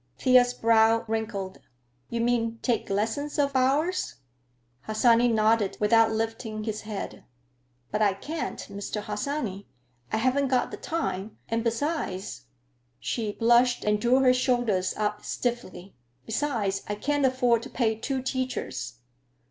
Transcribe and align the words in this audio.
Thea's 0.17 0.55
brow 0.55 1.05
wrinkled. 1.07 1.59
"You 2.09 2.21
mean 2.21 2.57
take 2.63 2.89
lessons 2.89 3.37
of 3.37 3.53
Bowers?" 3.53 4.15
Harsanyi 4.87 5.27
nodded, 5.27 5.77
without 5.79 6.09
lifting 6.11 6.63
his 6.63 6.81
head. 6.81 7.23
"But 7.91 8.01
I 8.01 8.15
can't, 8.15 8.61
Mr. 8.61 9.03
Harsanyi. 9.03 9.67
I 10.11 10.17
haven't 10.17 10.47
got 10.47 10.71
the 10.71 10.77
time, 10.77 11.37
and, 11.49 11.63
besides—" 11.63 12.45
she 12.99 13.33
blushed 13.33 13.83
and 13.83 14.01
drew 14.01 14.21
her 14.21 14.33
shoulders 14.33 14.95
up 14.97 15.23
stiffly—"besides, 15.23 16.81
I 16.87 16.95
can't 16.95 17.23
afford 17.23 17.61
to 17.61 17.69
pay 17.69 17.93
two 17.93 18.23
teachers." 18.23 18.95